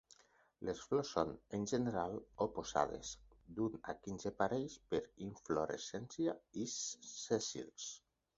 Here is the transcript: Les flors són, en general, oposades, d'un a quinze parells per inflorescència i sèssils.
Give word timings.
Les 0.67 0.79
flors 0.85 1.09
són, 1.17 1.33
en 1.57 1.67
general, 1.71 2.15
oposades, 2.45 3.11
d'un 3.59 3.77
a 3.93 3.95
quinze 4.07 4.33
parells 4.41 4.79
per 4.95 5.03
inflorescència 5.27 6.37
i 6.65 6.67
sèssils. 6.79 7.93